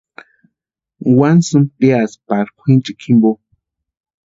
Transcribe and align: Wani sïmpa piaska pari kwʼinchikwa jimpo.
Wani 1.17 1.41
sïmpa 1.47 1.73
piaska 1.79 2.19
pari 2.27 2.51
kwʼinchikwa 2.57 2.99
jimpo. 3.01 3.31